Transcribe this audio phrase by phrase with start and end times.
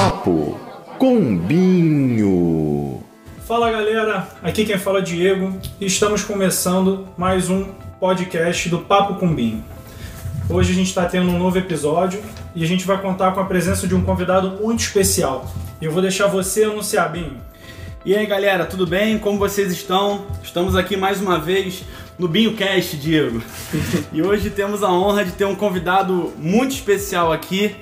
[0.00, 0.58] Papo
[0.98, 3.02] com Binho.
[3.46, 7.66] Fala galera, aqui quem fala é Diego e estamos começando mais um
[8.00, 9.62] podcast do Papo com Binho.
[10.48, 12.18] Hoje a gente está tendo um novo episódio
[12.54, 15.52] e a gente vai contar com a presença de um convidado muito especial.
[15.82, 17.36] Eu vou deixar você anunciar, Binho.
[18.02, 19.18] E aí galera, tudo bem?
[19.18, 20.24] Como vocês estão?
[20.42, 21.84] Estamos aqui mais uma vez
[22.18, 23.42] no BinhoCast, Diego.
[24.14, 27.76] e hoje temos a honra de ter um convidado muito especial aqui,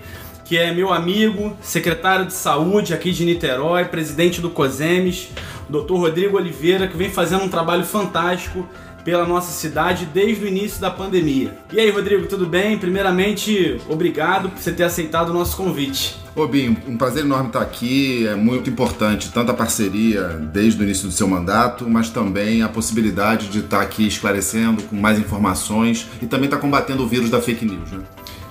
[0.48, 5.28] que é meu amigo, secretário de saúde aqui de Niterói, presidente do COSEMES,
[5.68, 5.92] Dr.
[5.92, 8.66] Rodrigo Oliveira, que vem fazendo um trabalho fantástico
[9.04, 11.54] pela nossa cidade desde o início da pandemia.
[11.70, 12.78] E aí, Rodrigo, tudo bem?
[12.78, 16.16] Primeiramente, obrigado por você ter aceitado o nosso convite.
[16.34, 18.26] Ô Binho, um prazer enorme estar aqui.
[18.26, 22.70] É muito importante tanto a parceria desde o início do seu mandato, mas também a
[22.70, 27.38] possibilidade de estar aqui esclarecendo com mais informações e também estar combatendo o vírus da
[27.38, 27.90] fake news.
[27.90, 28.01] Né?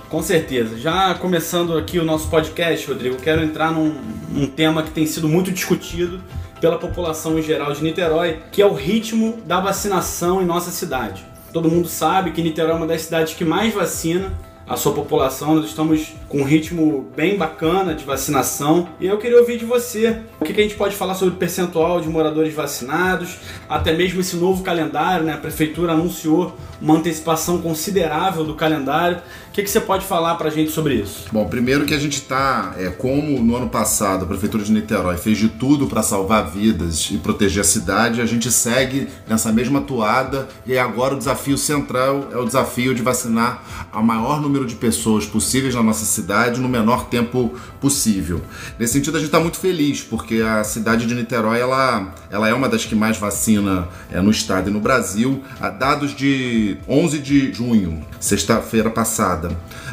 [0.08, 0.78] Com certeza.
[0.78, 3.94] Já começando aqui o nosso podcast, Rodrigo, quero entrar num,
[4.30, 6.22] num tema que tem sido muito discutido
[6.62, 11.26] pela população em geral de Niterói, que é o ritmo da vacinação em nossa cidade.
[11.52, 14.32] Todo mundo sabe que Niterói é uma das cidades que mais vacina
[14.68, 15.54] a sua população.
[15.56, 18.88] Nós estamos com um ritmo bem bacana de vacinação.
[19.00, 22.00] E eu queria ouvir de você o que a gente pode falar sobre o percentual
[22.00, 25.32] de moradores vacinados, até mesmo esse novo calendário, né?
[25.32, 29.18] A prefeitura anunciou uma antecipação considerável do calendário.
[29.58, 31.24] O que, que você pode falar para a gente sobre isso?
[31.32, 35.16] Bom, primeiro que a gente está, é, como no ano passado a Prefeitura de Niterói
[35.16, 39.80] fez de tudo para salvar vidas e proteger a cidade, a gente segue nessa mesma
[39.80, 44.76] toada e agora o desafio central é o desafio de vacinar a maior número de
[44.76, 48.40] pessoas possíveis na nossa cidade no menor tempo possível.
[48.78, 52.54] Nesse sentido, a gente está muito feliz porque a cidade de Niterói ela, ela é
[52.54, 55.42] uma das que mais vacina é, no estado e no Brasil.
[55.60, 59.47] Há dados de 11 de junho, sexta-feira passada,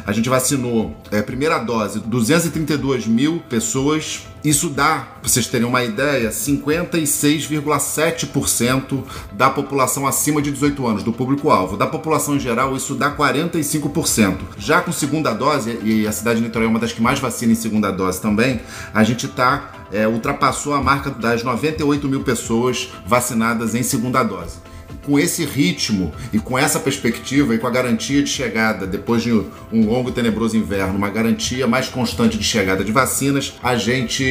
[0.06, 4.26] a gente vacinou é, primeira dose 232 mil pessoas.
[4.44, 11.12] Isso dá, para vocês terem uma ideia, 56,7% da população acima de 18 anos, do
[11.12, 11.76] público-alvo.
[11.76, 14.36] Da população em geral, isso dá 45%.
[14.56, 17.50] Já com segunda dose, e a cidade de Niterói é uma das que mais vacina
[17.52, 18.60] em segunda dose também,
[18.94, 24.58] a gente está é, ultrapassou a marca das 98 mil pessoas vacinadas em segunda dose
[25.06, 29.32] com esse ritmo e com essa perspectiva e com a garantia de chegada, depois de
[29.32, 34.24] um longo e tenebroso inverno, uma garantia mais constante de chegada de vacinas, a gente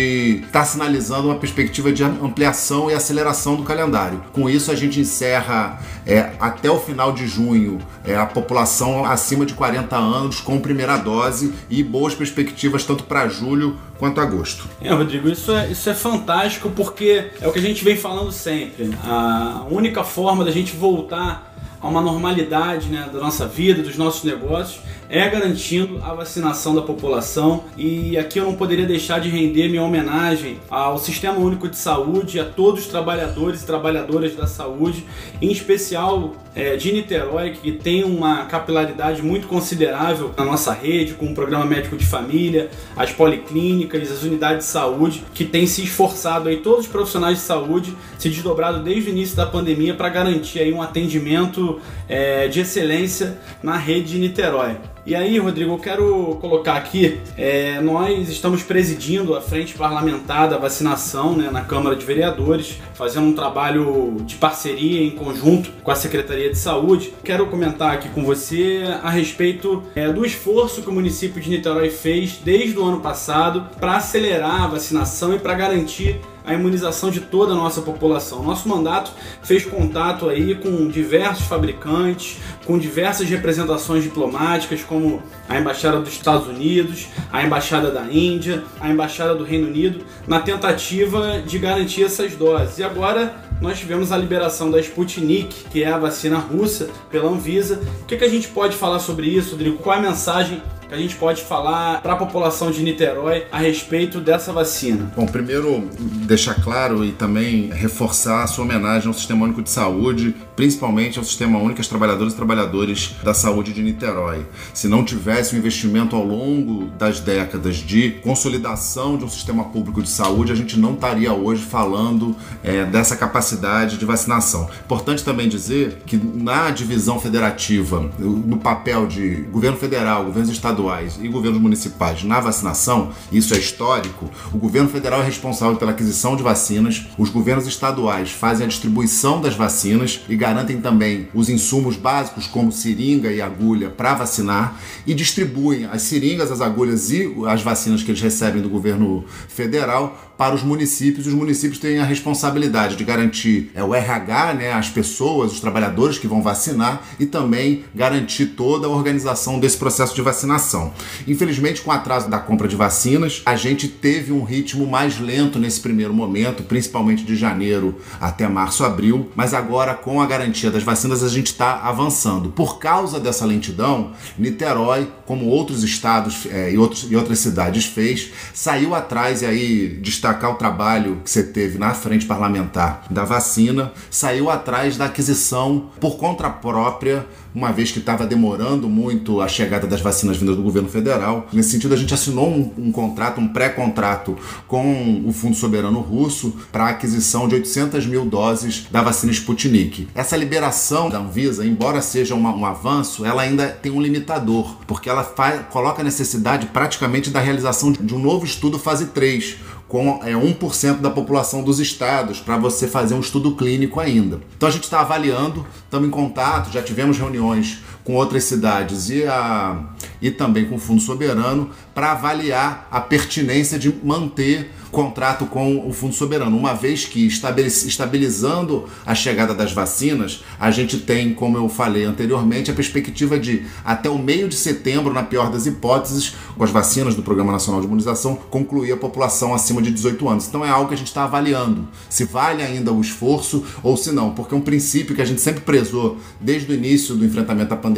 [0.45, 4.21] está sinalizando uma perspectiva de ampliação e aceleração do calendário.
[4.33, 9.45] Com isso, a gente encerra é, até o final de junho é, a população acima
[9.45, 14.67] de 40 anos com primeira dose e boas perspectivas tanto para julho quanto agosto.
[14.81, 18.31] É, Rodrigo, isso é, isso é fantástico porque é o que a gente vem falando
[18.31, 18.93] sempre.
[19.03, 21.54] A única forma da gente voltar
[21.85, 26.81] a uma normalidade né, da nossa vida, dos nossos negócios, é garantindo a vacinação da
[26.81, 27.65] população.
[27.77, 32.39] E aqui eu não poderia deixar de render minha homenagem ao Sistema Único de Saúde,
[32.39, 35.05] a todos os trabalhadores e trabalhadoras da saúde,
[35.39, 41.27] em especial é, de Niterói, que tem uma capilaridade muito considerável na nossa rede, com
[41.27, 46.49] o programa médico de família, as policlínicas, as unidades de saúde, que tem se esforçado
[46.49, 50.59] aí, todos os profissionais de saúde, se desdobrado desde o início da pandemia para garantir
[50.59, 51.74] aí um atendimento
[52.07, 54.77] é, de excelência na rede de Niterói.
[55.05, 60.57] E aí, Rodrigo, eu quero colocar aqui, é, nós estamos presidindo a frente parlamentar da
[60.57, 65.95] vacinação né, na Câmara de Vereadores, fazendo um trabalho de parceria em conjunto com a
[65.95, 67.13] Secretaria de Saúde.
[67.23, 71.91] Quero comentar aqui com você a respeito é, do esforço que o município de Niterói
[71.91, 77.19] fez desde o ano passado para acelerar a vacinação e para garantir a imunização de
[77.19, 78.43] toda a nossa população.
[78.43, 79.11] Nosso mandato
[79.43, 86.47] fez contato aí com diversos fabricantes, com diversas representações diplomáticas, como a Embaixada dos Estados
[86.47, 92.35] Unidos, a Embaixada da Índia, a Embaixada do Reino Unido, na tentativa de garantir essas
[92.35, 92.79] doses.
[92.79, 97.81] E agora nós tivemos a liberação da Sputnik, que é a vacina russa, pela Anvisa.
[98.01, 99.77] O que, que a gente pode falar sobre isso, Rodrigo?
[99.77, 103.59] Qual é a mensagem que a gente pode falar para a população de Niterói a
[103.59, 105.11] respeito dessa vacina?
[105.15, 105.89] Bom, primeiro
[106.25, 111.25] deixar claro e também reforçar a sua homenagem ao Sistema Único de Saúde, principalmente ao
[111.25, 114.45] Sistema Único dos Trabalhadores e Trabalhadoras da Saúde de Niterói.
[114.73, 120.01] Se não tivesse um investimento ao longo das décadas de consolidação de um sistema público
[120.01, 124.69] de saúde, a gente não estaria hoje falando é, dessa capacidade de vacinação.
[124.83, 131.27] Importante também dizer que na divisão federativa, no papel de governo federal, governos estaduais e
[131.27, 136.43] governos municipais na vacinação, isso é histórico, o governo federal é responsável pela aquisição de
[136.43, 142.45] vacinas, os governos estaduais fazem a distribuição das vacinas e garantem também os insumos básicos,
[142.45, 148.03] como seringa e agulha, para vacinar, e distribuem as seringas, as agulhas e as vacinas
[148.03, 151.27] que eles recebem do governo federal para os municípios.
[151.27, 156.17] Os municípios têm a responsabilidade de garantir é, o RH, né, as pessoas, os trabalhadores
[156.17, 160.93] que vão vacinar e também garantir toda a organização desse processo de vacinação.
[161.27, 165.59] Infelizmente, com o atraso da compra de vacinas, a gente teve um ritmo mais lento
[165.59, 170.83] nesse primeiro momento, principalmente de janeiro até março, abril, mas agora com a garantia das
[170.83, 172.49] vacinas a gente está avançando.
[172.49, 178.31] Por causa dessa lentidão, Niterói, como outros estados é, e, outros, e outras cidades fez,
[178.53, 179.87] saiu atrás e aí
[180.25, 185.89] destacar o trabalho que você teve na frente parlamentar da vacina, saiu atrás da aquisição
[185.99, 187.25] por conta própria
[187.55, 191.47] uma vez que estava demorando muito a chegada das vacinas vindas do governo federal.
[191.53, 194.37] Nesse sentido, a gente assinou um, um contrato, um pré-contrato
[194.67, 200.09] com o Fundo Soberano Russo para a aquisição de 800 mil doses da vacina Sputnik.
[200.13, 205.09] Essa liberação da Anvisa, embora seja uma, um avanço, ela ainda tem um limitador, porque
[205.09, 209.55] ela faz, coloca a necessidade praticamente da realização de um novo estudo fase 3,
[209.95, 214.41] com é, 1% da população dos estados para você fazer um estudo clínico ainda.
[214.57, 219.25] Então a gente está avaliando, estamos em contato, já tivemos reuniões com outras cidades e,
[219.25, 219.83] a,
[220.21, 225.91] e também com o Fundo Soberano para avaliar a pertinência de manter contrato com o
[225.91, 231.67] Fundo Soberano, uma vez que estabilizando a chegada das vacinas, a gente tem, como eu
[231.67, 236.63] falei anteriormente, a perspectiva de até o meio de setembro, na pior das hipóteses, com
[236.63, 240.47] as vacinas do Programa Nacional de Imunização, concluir a população acima de 18 anos.
[240.47, 244.13] Então é algo que a gente está avaliando, se vale ainda o esforço ou se
[244.13, 247.73] não, porque é um princípio que a gente sempre prezou desde o início do enfrentamento
[247.73, 247.94] à pandemia,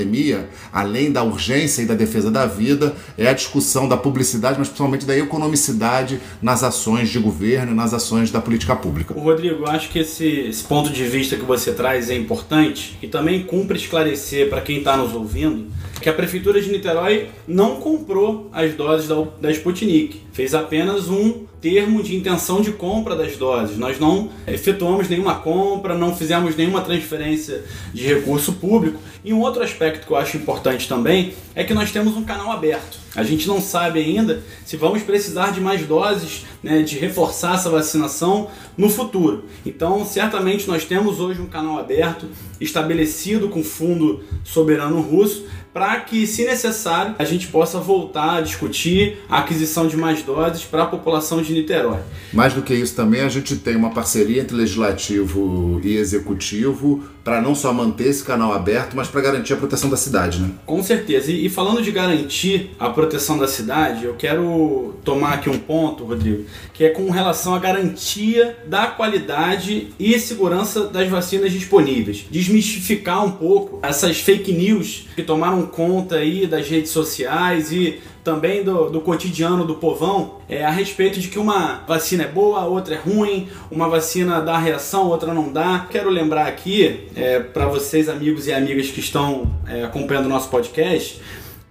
[0.71, 5.05] além da urgência e da defesa da vida, é a discussão da publicidade, mas principalmente
[5.05, 9.13] da economicidade nas ações de governo nas ações da política pública.
[9.13, 13.43] Rodrigo, acho que esse, esse ponto de vista que você traz é importante e também
[13.43, 15.67] cumpre esclarecer para quem está nos ouvindo
[15.99, 21.45] que a Prefeitura de Niterói não comprou as doses da, da Sputnik, fez apenas um
[21.61, 23.77] termo de intenção de compra das doses.
[23.77, 27.63] Nós não efetuamos nenhuma compra, não fizemos nenhuma transferência
[27.93, 28.99] de recurso público.
[29.23, 32.51] E um outro aspecto que eu acho importante também é que nós temos um canal
[32.51, 33.06] aberto.
[33.17, 37.67] A gente não sabe ainda se vamos precisar de mais doses, né, de reforçar essa
[37.67, 38.47] vacinação
[38.77, 39.45] no futuro.
[39.65, 42.27] Então, certamente nós temos hoje um canal aberto
[42.61, 48.41] estabelecido com o Fundo Soberano Russo para que, se necessário, a gente possa voltar a
[48.41, 51.99] discutir a aquisição de mais doses para a população de Niterói.
[52.33, 57.41] Mais do que isso também, a gente tem uma parceria entre legislativo e executivo para
[57.41, 60.49] não só manter esse canal aberto, mas para garantir a proteção da cidade, né?
[60.65, 61.29] Com certeza.
[61.29, 66.45] E, falando de garantir a proteção da cidade, eu quero tomar aqui um ponto, Rodrigo,
[66.73, 72.25] que é com relação à garantia da qualidade e segurança das vacinas disponíveis.
[72.31, 78.61] Desmistificar um pouco essas fake news que tomaram conta aí das redes sociais e também
[78.61, 82.95] do, do cotidiano do povão é, a respeito de que uma vacina é boa, outra
[82.95, 85.87] é ruim, uma vacina dá reação, outra não dá.
[85.89, 90.49] Quero lembrar aqui, é, para vocês, amigos e amigas que estão é, acompanhando o nosso
[90.49, 91.21] podcast,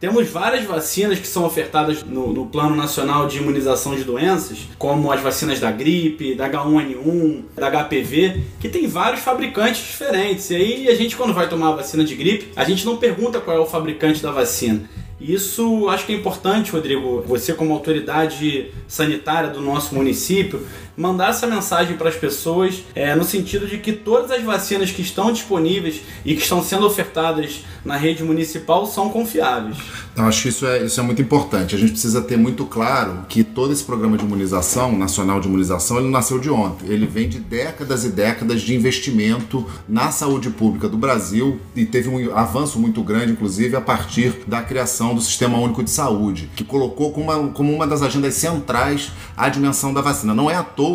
[0.00, 5.12] temos várias vacinas que são ofertadas no, no, Plano Nacional de Imunização de Doenças, como
[5.12, 10.48] as vacinas da gripe, da H1N1, da HPV, que tem vários fabricantes diferentes.
[10.48, 13.40] E aí a gente, quando vai tomar a vacina de gripe, a gente não pergunta
[13.40, 14.88] qual é o fabricante da vacina.
[15.20, 21.46] Isso acho que é importante, Rodrigo, você como autoridade sanitária do nosso município, mandar essa
[21.46, 26.00] mensagem para as pessoas é, no sentido de que todas as vacinas que estão disponíveis
[26.24, 29.76] e que estão sendo ofertadas na rede municipal são confiáveis.
[30.12, 31.74] Então, acho que isso é, isso é muito importante.
[31.74, 35.98] A gente precisa ter muito claro que todo esse programa de imunização, nacional de imunização,
[35.98, 36.86] ele nasceu de ontem.
[36.88, 42.08] Ele vem de décadas e décadas de investimento na saúde pública do Brasil e teve
[42.08, 46.64] um avanço muito grande, inclusive, a partir da criação do Sistema Único de Saúde, que
[46.64, 50.34] colocou como uma, como uma das agendas centrais a dimensão da vacina.
[50.34, 50.85] Não é à toa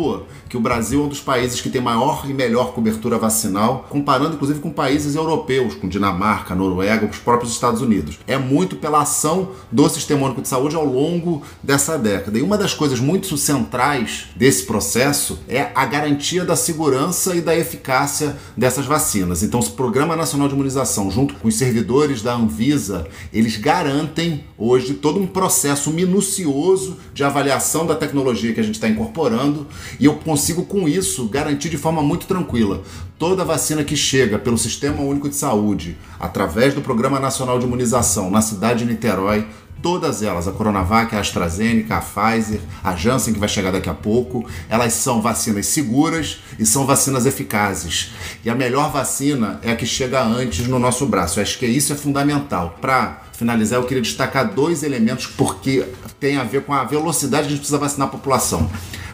[0.48, 4.34] que o Brasil é um dos países que tem maior e melhor cobertura vacinal, comparando
[4.34, 8.18] inclusive com países europeus, com Dinamarca, Noruega, os próprios Estados Unidos.
[8.26, 12.38] É muito pela ação do Sistema Único de Saúde ao longo dessa década.
[12.38, 17.56] E uma das coisas muito centrais desse processo é a garantia da segurança e da
[17.56, 19.42] eficácia dessas vacinas.
[19.42, 24.94] Então, o Programa Nacional de Imunização, junto com os servidores da Anvisa, eles garantem hoje
[24.94, 29.66] todo um processo minucioso de avaliação da tecnologia que a gente está incorporando
[29.98, 32.82] E eu consigo, com isso, garantir de forma muito tranquila
[33.22, 38.28] toda vacina que chega pelo Sistema Único de Saúde, através do Programa Nacional de Imunização
[38.28, 39.46] na cidade de Niterói,
[39.82, 43.94] todas elas, a Coronavac, a AstraZeneca, a Pfizer, a Janssen, que vai chegar daqui a
[43.94, 48.12] pouco, elas são vacinas seguras e são vacinas eficazes.
[48.44, 51.38] E a melhor vacina é a que chega antes no nosso braço.
[51.38, 52.76] Eu acho que isso é fundamental.
[52.80, 55.84] Para finalizar, eu queria destacar dois elementos porque
[56.20, 58.70] tem a ver com a velocidade que a gente precisa vacinar a população.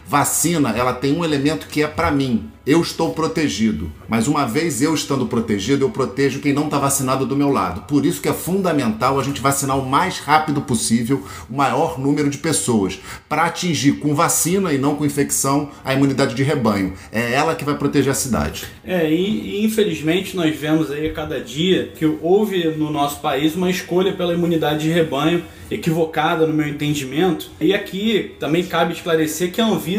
[0.09, 2.49] Vacina, ela tem um elemento que é para mim.
[2.65, 7.27] Eu estou protegido, mas uma vez eu estando protegido, eu protejo quem não está vacinado
[7.27, 7.81] do meu lado.
[7.81, 12.27] Por isso que é fundamental a gente vacinar o mais rápido possível o maior número
[12.27, 16.93] de pessoas para atingir com vacina e não com infecção a imunidade de rebanho.
[17.11, 18.65] É ela que vai proteger a cidade.
[18.83, 23.55] É, e, e infelizmente nós vemos aí a cada dia que houve no nosso país
[23.55, 27.51] uma escolha pela imunidade de rebanho equivocada no meu entendimento.
[27.61, 29.98] E aqui também cabe esclarecer que a Anvisa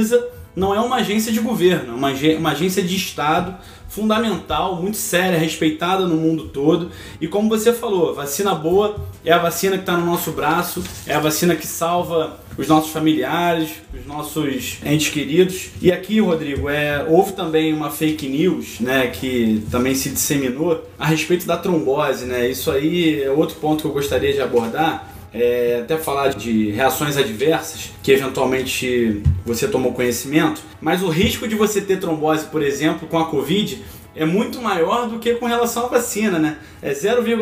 [0.54, 3.57] não é uma agência de governo, é uma, uma agência de Estado
[3.90, 6.90] fundamental, muito séria, respeitada no mundo todo.
[7.21, 11.14] E como você falou, vacina boa é a vacina que está no nosso braço, é
[11.14, 15.71] a vacina que salva os nossos familiares, os nossos entes queridos.
[15.83, 21.07] E aqui, Rodrigo, é, houve também uma fake news, né, que também se disseminou a
[21.07, 22.49] respeito da trombose, né?
[22.49, 27.16] Isso aí é outro ponto que eu gostaria de abordar é, até falar de reações
[27.16, 33.06] adversas que eventualmente você tomou conhecimento, mas o risco de você ter trombose, por exemplo,
[33.06, 33.82] com a Covid
[34.14, 36.58] é muito maior do que com relação à vacina, né?
[36.82, 37.38] É 0,000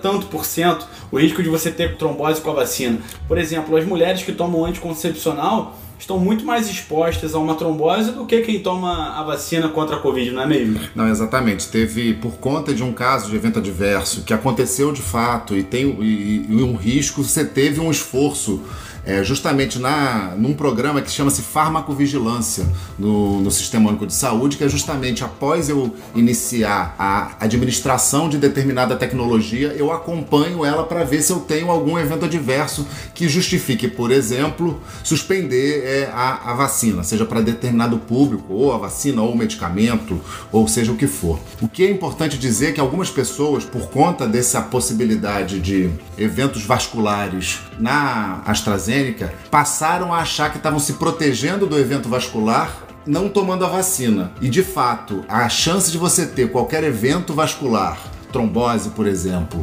[0.00, 2.98] tanto por cento o risco de você ter trombose com a vacina.
[3.26, 8.26] Por exemplo, as mulheres que tomam anticoncepcional estão muito mais expostas a uma trombose do
[8.26, 10.80] que quem toma a vacina contra a Covid, não é mesmo?
[10.94, 11.68] Não, exatamente.
[11.68, 15.86] Teve, por conta de um caso de evento adverso que aconteceu de fato e tem
[16.00, 18.60] e, e um risco, você teve um esforço
[19.04, 22.64] é, justamente na, num programa que chama-se Farmacovigilância
[22.98, 28.38] no, no Sistema Único de Saúde, que é justamente após eu iniciar a administração de
[28.38, 33.88] determinada tecnologia, eu acompanho ela para ver se eu tenho algum evento adverso que justifique,
[33.88, 39.32] por exemplo, suspender é, a, a vacina, seja para determinado público, ou a vacina, ou
[39.32, 40.20] o medicamento,
[40.52, 41.40] ou seja o que for.
[41.60, 46.64] O que é importante dizer é que algumas pessoas, por conta dessa possibilidade de eventos
[46.64, 53.28] vasculares na AstraZeneca, AstraZeneca passaram a achar que estavam se protegendo do evento vascular não
[53.28, 54.30] tomando a vacina.
[54.40, 57.98] E de fato, a chance de você ter qualquer evento vascular,
[58.30, 59.60] trombose, por exemplo,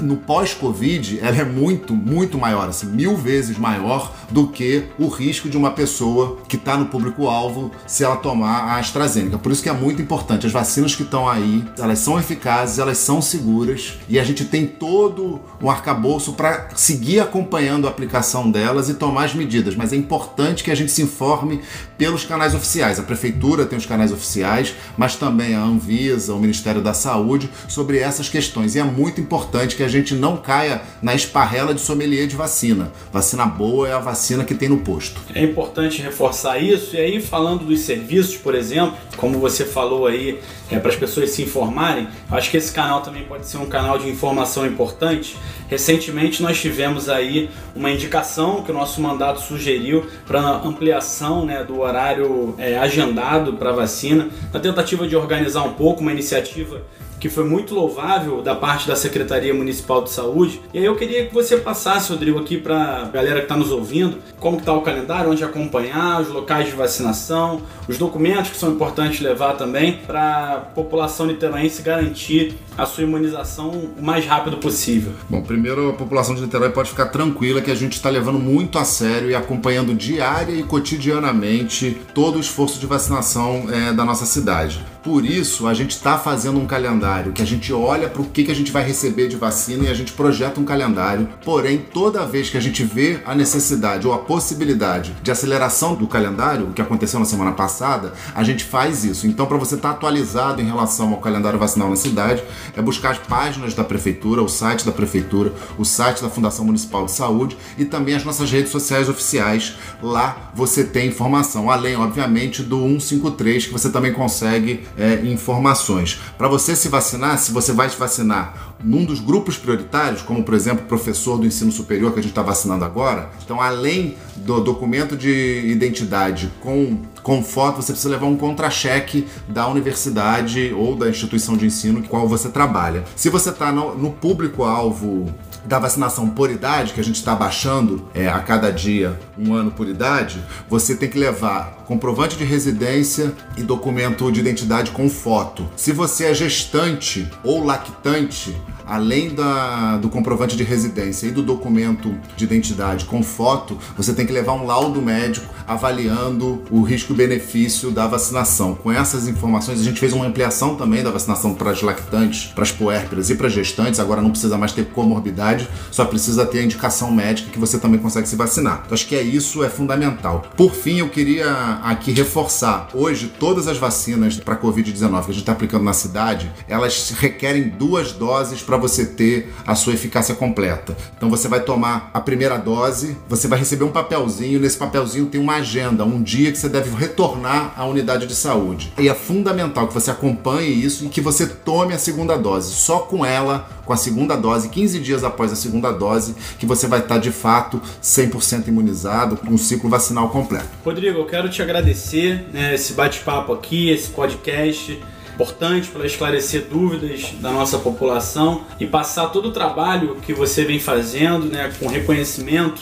[0.00, 5.48] no pós-Covid, ela é muito, muito maior, assim, mil vezes maior do que o risco
[5.48, 9.38] de uma pessoa que está no público-alvo se ela tomar a AstraZeneca.
[9.38, 10.46] Por isso que é muito importante.
[10.46, 14.66] As vacinas que estão aí, elas são eficazes, elas são seguras e a gente tem
[14.66, 19.74] todo o arcabouço para seguir acompanhando a aplicação delas e tomar as medidas.
[19.74, 21.60] Mas é importante que a gente se informe
[21.96, 22.98] pelos canais oficiais.
[22.98, 27.98] A prefeitura tem os canais oficiais, mas também a Anvisa, o Ministério da Saúde, sobre
[27.98, 28.74] essas questões.
[28.74, 32.92] E é muito importante que a gente não caia na esparrela de sommelier de vacina.
[33.12, 35.20] Vacina boa é a vacina que tem no posto.
[35.34, 36.96] É importante reforçar isso.
[36.96, 40.40] E aí, falando dos serviços, por exemplo, como você falou aí,
[40.70, 43.98] é, para as pessoas se informarem, acho que esse canal também pode ser um canal
[43.98, 45.36] de informação importante.
[45.68, 51.80] Recentemente nós tivemos aí uma indicação que o nosso mandato sugeriu para ampliação né, do
[51.80, 56.82] horário é, agendado para vacina, na tentativa de organizar um pouco uma iniciativa
[57.18, 60.60] que foi muito louvável da parte da Secretaria Municipal de Saúde.
[60.72, 63.70] E aí eu queria que você passasse, Rodrigo, aqui para a galera que está nos
[63.70, 68.72] ouvindo, como está o calendário, onde acompanhar, os locais de vacinação, os documentos que são
[68.72, 75.12] importantes levar também para a população niteroense garantir a sua imunização o mais rápido possível.
[75.28, 78.78] Bom, primeiro a população de Niterói pode ficar tranquila que a gente está levando muito
[78.78, 84.26] a sério e acompanhando diária e cotidianamente todo o esforço de vacinação é, da nossa
[84.26, 84.84] cidade.
[85.06, 88.42] Por isso, a gente está fazendo um calendário que a gente olha para o que,
[88.42, 91.28] que a gente vai receber de vacina e a gente projeta um calendário.
[91.44, 96.08] Porém, toda vez que a gente vê a necessidade ou a possibilidade de aceleração do
[96.08, 99.28] calendário, o que aconteceu na semana passada, a gente faz isso.
[99.28, 102.42] Então, para você estar tá atualizado em relação ao calendário vacinal na cidade,
[102.76, 107.06] é buscar as páginas da prefeitura, o site da prefeitura, o site da Fundação Municipal
[107.06, 109.76] de Saúde e também as nossas redes sociais oficiais.
[110.02, 116.20] Lá você tem informação, além, obviamente, do 153 que você também consegue é, informações.
[116.36, 120.54] Para você se vacinar, se você vai se vacinar num dos grupos prioritários, como por
[120.54, 125.16] exemplo professor do ensino superior que a gente está vacinando agora, então além do documento
[125.16, 131.56] de identidade com, com foto, você precisa levar um contra-cheque da universidade ou da instituição
[131.56, 133.04] de ensino com qual você trabalha.
[133.16, 135.32] Se você está no, no público-alvo
[135.64, 139.70] da vacinação por idade, que a gente está baixando é, a cada dia um ano
[139.70, 145.66] por idade, você tem que levar comprovante de residência e documento de identidade com foto.
[145.76, 148.54] Se você é gestante ou lactante,
[148.86, 154.24] além da, do comprovante de residência e do documento de identidade com foto, você tem
[154.24, 158.74] que levar um laudo médico avaliando o risco e benefício da vacinação.
[158.76, 162.62] Com essas informações, a gente fez uma ampliação também da vacinação para as lactantes, para
[162.62, 163.98] as puérperas e para gestantes.
[163.98, 167.98] Agora não precisa mais ter comorbidade, só precisa ter a indicação médica que você também
[167.98, 168.82] consegue se vacinar.
[168.84, 170.44] Então, acho que é isso, é fundamental.
[170.56, 175.38] Por fim, eu queria aqui reforçar: hoje, todas as vacinas para Covid-19 que a gente
[175.38, 180.96] está aplicando na cidade, elas requerem duas doses para você ter a sua eficácia completa.
[181.16, 185.40] Então, você vai tomar a primeira dose, você vai receber um papelzinho, nesse papelzinho tem
[185.40, 188.92] uma agenda, um dia que você deve retornar à unidade de saúde.
[188.98, 192.74] E é fundamental que você acompanhe isso e que você tome a segunda dose.
[192.74, 196.86] Só com ela, com a segunda dose, 15 dias após a segunda dose, que você
[196.86, 200.68] vai estar de fato 100% imunizado, com um ciclo vacinal completo.
[200.84, 204.98] Rodrigo, eu quero te agradecer né, esse bate-papo aqui, esse podcast
[205.34, 210.78] importante para esclarecer dúvidas da nossa população e passar todo o trabalho que você vem
[210.78, 212.80] fazendo, né, com reconhecimento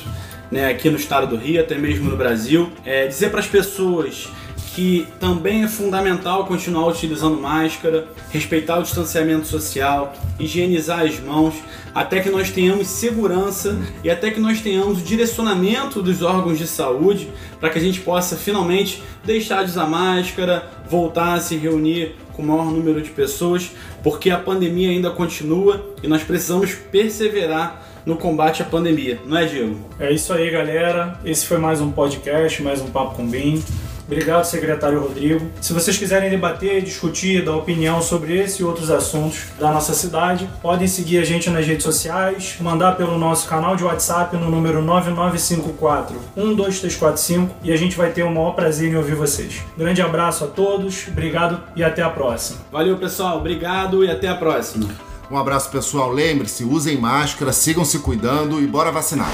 [0.50, 2.70] né, aqui no estado do Rio, até mesmo no Brasil.
[2.84, 4.28] É, dizer para as pessoas
[4.75, 11.54] que também é fundamental continuar utilizando máscara, respeitar o distanciamento social, higienizar as mãos,
[11.95, 16.66] até que nós tenhamos segurança e até que nós tenhamos o direcionamento dos órgãos de
[16.66, 17.28] saúde
[17.61, 22.43] para que a gente possa finalmente deixar de usar máscara, voltar a se reunir com
[22.43, 23.71] o maior número de pessoas,
[24.02, 29.47] porque a pandemia ainda continua e nós precisamos perseverar no combate à pandemia, não é,
[29.47, 29.78] Diego?
[30.00, 31.19] É isso aí, galera.
[31.25, 33.62] Esse foi mais um podcast, mais um Papo com Bim.
[34.06, 35.50] Obrigado, secretário Rodrigo.
[35.61, 40.49] Se vocês quiserem debater, discutir, dar opinião sobre esse e outros assuntos da nossa cidade,
[40.62, 44.82] podem seguir a gente nas redes sociais, mandar pelo nosso canal de WhatsApp no número
[44.82, 49.62] 9954 12345 e a gente vai ter o maior prazer em ouvir vocês.
[49.76, 52.58] Grande abraço a todos, obrigado e até a próxima.
[52.70, 53.38] Valeu, pessoal.
[53.38, 54.88] Obrigado e até a próxima.
[55.30, 56.11] Um abraço, pessoal.
[56.11, 59.32] Lembre-se, usem máscara, sigam se cuidando e bora vacinar.